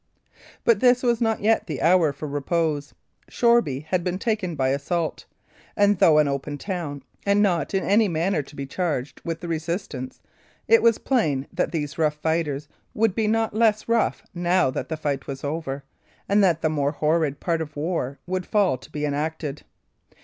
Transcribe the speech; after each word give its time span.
But 0.63 0.79
this 0.79 1.03
was 1.03 1.21
not 1.21 1.41
yet 1.41 1.67
the 1.67 1.79
hour 1.79 2.11
for 2.11 2.27
repose. 2.27 2.95
Shoreby 3.29 3.81
had 3.81 4.03
been 4.03 4.17
taken 4.17 4.55
by 4.55 4.69
assault; 4.69 5.25
and 5.77 5.99
though 5.99 6.17
an 6.17 6.27
open 6.27 6.57
town, 6.57 7.03
and 7.23 7.39
not 7.39 7.75
in 7.75 7.83
any 7.83 8.07
manner 8.07 8.41
to 8.41 8.55
be 8.55 8.65
charged 8.65 9.21
with 9.23 9.41
the 9.41 9.47
resistance, 9.47 10.19
it 10.67 10.81
was 10.81 10.97
plain 10.97 11.45
that 11.53 11.71
these 11.71 11.99
rough 11.99 12.15
fighters 12.15 12.67
would 12.95 13.13
be 13.13 13.27
not 13.27 13.53
less 13.53 13.87
rough 13.87 14.23
now 14.33 14.71
that 14.71 14.89
the 14.89 14.97
fight 14.97 15.27
was 15.27 15.43
over, 15.43 15.83
and 16.27 16.43
that 16.43 16.63
the 16.63 16.69
more 16.69 16.93
horrid 16.93 17.39
part 17.39 17.61
of 17.61 17.75
war 17.77 18.17
would 18.25 18.47
fall 18.47 18.79
to 18.79 18.89
be 18.91 19.05
enacted. 19.05 19.61